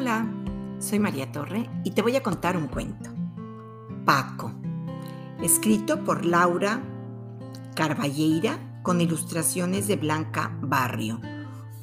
Hola, 0.00 0.32
soy 0.78 1.00
María 1.00 1.32
Torre 1.32 1.68
y 1.82 1.90
te 1.90 2.02
voy 2.02 2.14
a 2.14 2.22
contar 2.22 2.56
un 2.56 2.68
cuento. 2.68 3.10
Paco, 4.04 4.52
escrito 5.42 6.04
por 6.04 6.24
Laura 6.24 6.80
Carballeira 7.74 8.80
con 8.84 9.00
ilustraciones 9.00 9.88
de 9.88 9.96
Blanca 9.96 10.56
Barrio, 10.62 11.20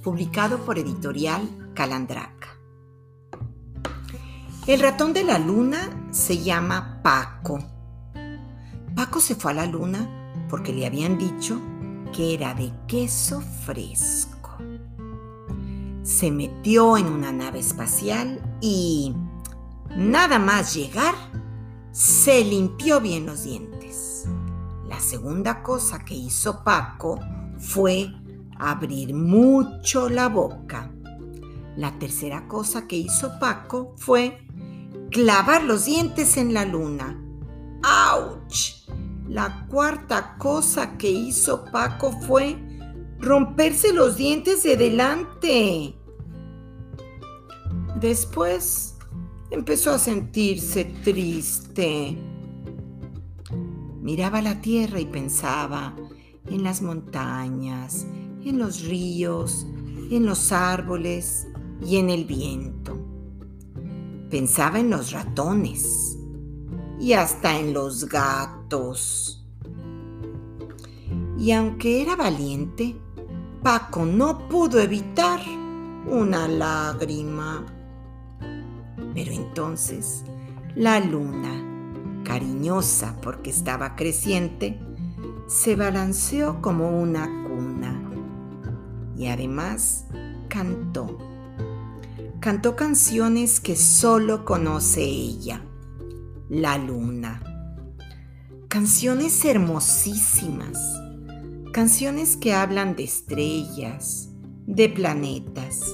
publicado 0.01 0.59
por 0.59 0.79
editorial 0.79 1.73
Calandraca. 1.75 2.57
El 4.65 4.79
ratón 4.79 5.11
de 5.11 5.25
la 5.25 5.37
luna 5.37 6.07
se 6.11 6.41
llama 6.41 7.01
Paco. 7.03 7.59
Paco 8.95 9.19
se 9.19 9.35
fue 9.35 9.51
a 9.51 9.55
la 9.55 9.65
luna 9.65 10.47
porque 10.49 10.71
le 10.71 10.85
habían 10.85 11.17
dicho 11.17 11.59
que 12.13 12.33
era 12.33 12.53
de 12.53 12.71
queso 12.87 13.41
fresco 13.41 14.34
se 16.15 16.31
metió 16.31 16.95
en 16.95 17.07
una 17.07 17.33
nave 17.33 17.59
espacial 17.59 18.41
y, 18.61 19.13
nada 19.97 20.39
más 20.39 20.73
llegar, 20.73 21.13
se 21.91 22.41
limpió 22.41 23.01
bien 23.01 23.25
los 23.25 23.43
dientes. 23.43 24.23
La 24.87 25.01
segunda 25.01 25.61
cosa 25.61 26.05
que 26.05 26.13
hizo 26.15 26.63
Paco 26.63 27.19
fue 27.57 28.13
abrir 28.57 29.13
mucho 29.13 30.07
la 30.07 30.29
boca. 30.29 30.89
La 31.75 31.99
tercera 31.99 32.47
cosa 32.47 32.87
que 32.87 32.95
hizo 32.95 33.37
Paco 33.37 33.93
fue 33.97 34.47
clavar 35.11 35.65
los 35.65 35.83
dientes 35.83 36.37
en 36.37 36.53
la 36.53 36.63
luna. 36.63 37.21
¡Auch! 37.83 38.87
La 39.27 39.67
cuarta 39.69 40.37
cosa 40.37 40.97
que 40.97 41.11
hizo 41.11 41.65
Paco 41.73 42.13
fue 42.21 42.57
romperse 43.19 43.91
los 43.91 44.15
dientes 44.15 44.63
de 44.63 44.77
delante. 44.77 46.04
Después 47.99 48.97
empezó 49.51 49.91
a 49.91 49.99
sentirse 49.99 50.85
triste. 51.03 52.17
Miraba 54.01 54.41
la 54.41 54.59
tierra 54.59 54.99
y 54.99 55.05
pensaba 55.05 55.95
en 56.47 56.63
las 56.63 56.81
montañas, 56.81 58.05
en 58.43 58.59
los 58.59 58.83
ríos, 58.83 59.65
en 60.11 60.25
los 60.25 60.51
árboles 60.51 61.47
y 61.81 61.97
en 61.97 62.09
el 62.09 62.25
viento. 62.25 62.97
Pensaba 64.29 64.79
en 64.79 64.89
los 64.89 65.11
ratones 65.11 66.17
y 66.99 67.13
hasta 67.13 67.57
en 67.57 67.73
los 67.73 68.09
gatos. 68.09 69.47
Y 71.37 71.51
aunque 71.51 72.01
era 72.01 72.15
valiente, 72.15 72.95
Paco 73.63 74.05
no 74.05 74.47
pudo 74.49 74.79
evitar 74.79 75.39
una 76.07 76.47
lágrima. 76.47 77.74
Pero 79.15 79.31
entonces 79.31 80.23
la 80.75 80.99
luna, 80.99 82.21
cariñosa 82.23 83.19
porque 83.21 83.49
estaba 83.49 83.95
creciente, 83.95 84.79
se 85.47 85.75
balanceó 85.75 86.61
como 86.61 87.01
una 87.01 87.25
cuna 87.47 87.99
y 89.17 89.25
además 89.27 90.05
cantó. 90.47 91.17
Cantó 92.39 92.75
canciones 92.75 93.59
que 93.59 93.75
solo 93.75 94.45
conoce 94.45 95.01
ella, 95.01 95.65
la 96.49 96.77
luna. 96.77 97.41
Canciones 98.67 99.43
hermosísimas 99.45 100.77
Canciones 101.75 102.37
que 102.37 102.53
hablan 102.53 102.95
de 102.95 103.03
estrellas, 103.03 104.29
de 104.65 104.87
planetas, 104.87 105.93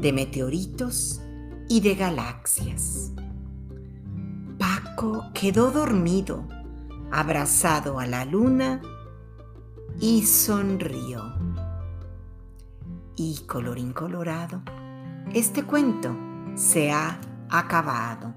de 0.00 0.14
meteoritos 0.14 1.20
y 1.70 1.80
de 1.80 1.94
galaxias. 1.94 3.12
Paco 4.58 5.30
quedó 5.32 5.70
dormido, 5.70 6.44
abrazado 7.12 8.00
a 8.00 8.06
la 8.06 8.24
luna 8.24 8.82
y 10.00 10.24
sonrió. 10.24 11.32
Y 13.14 13.44
colorín 13.46 13.92
colorado, 13.92 14.62
este 15.32 15.62
cuento 15.62 16.16
se 16.56 16.90
ha 16.90 17.20
acabado. 17.48 18.34